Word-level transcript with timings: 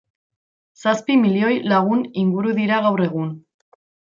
Zazpi 0.83 1.17
milioi 1.25 1.59
lagun 1.73 2.01
inguru 2.25 2.57
dira 2.61 2.81
gaur 2.87 3.05
egun. 3.11 3.31